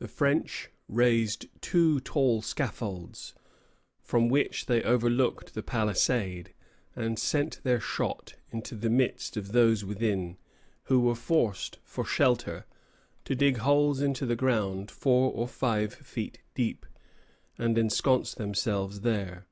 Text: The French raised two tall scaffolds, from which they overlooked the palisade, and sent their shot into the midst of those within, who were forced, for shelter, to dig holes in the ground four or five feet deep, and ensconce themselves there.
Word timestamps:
The 0.00 0.08
French 0.08 0.70
raised 0.88 1.46
two 1.60 2.00
tall 2.00 2.42
scaffolds, 2.42 3.32
from 4.02 4.28
which 4.28 4.66
they 4.66 4.82
overlooked 4.82 5.54
the 5.54 5.62
palisade, 5.62 6.52
and 6.96 7.16
sent 7.16 7.62
their 7.62 7.78
shot 7.78 8.34
into 8.50 8.74
the 8.74 8.90
midst 8.90 9.36
of 9.36 9.52
those 9.52 9.84
within, 9.84 10.36
who 10.86 10.98
were 10.98 11.14
forced, 11.14 11.78
for 11.84 12.04
shelter, 12.04 12.64
to 13.24 13.36
dig 13.36 13.58
holes 13.58 14.00
in 14.00 14.14
the 14.14 14.34
ground 14.34 14.90
four 14.90 15.30
or 15.30 15.46
five 15.46 15.94
feet 15.94 16.40
deep, 16.56 16.84
and 17.56 17.78
ensconce 17.78 18.34
themselves 18.34 19.02
there. 19.02 19.46